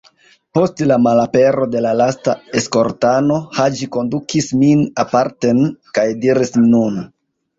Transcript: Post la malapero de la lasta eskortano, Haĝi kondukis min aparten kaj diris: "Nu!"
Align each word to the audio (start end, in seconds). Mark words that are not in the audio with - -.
Post 0.57 0.79
la 0.91 0.95
malapero 1.07 1.65
de 1.73 1.81
la 1.85 1.91
lasta 1.99 2.33
eskortano, 2.61 3.37
Haĝi 3.59 3.89
kondukis 3.97 4.49
min 4.63 4.81
aparten 5.05 5.61
kaj 5.99 6.07
diris: 6.25 6.57
"Nu!" 6.73 6.83